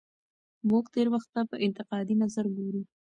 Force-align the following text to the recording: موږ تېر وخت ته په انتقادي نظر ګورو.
موږ 0.69 0.83
تېر 0.93 1.07
وخت 1.13 1.29
ته 1.35 1.41
په 1.49 1.55
انتقادي 1.65 2.15
نظر 2.23 2.45
ګورو. 2.57 2.81